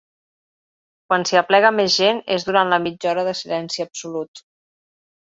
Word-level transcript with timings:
Quan 1.09 1.25
s’hi 1.29 1.37
aplega 1.41 1.69
més 1.79 1.97
gent 2.03 2.21
és 2.35 2.45
durant 2.47 2.73
la 2.75 2.79
mitja 2.85 3.11
hora 3.11 3.25
de 3.27 3.35
silenci 3.41 3.85
absolut. 3.85 4.43